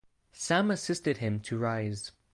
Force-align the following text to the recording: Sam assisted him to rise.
Sam 0.33 0.71
assisted 0.71 1.17
him 1.17 1.39
to 1.41 1.59
rise. 1.59 2.11